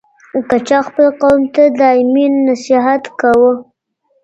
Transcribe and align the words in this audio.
که 0.49 0.57
چا 0.67 0.79
خپل 0.87 1.05
قوم 1.21 1.41
ته 1.53 1.63
دايمي 1.79 2.25
نصيحت 2.47 3.03
کاوه 3.19 3.51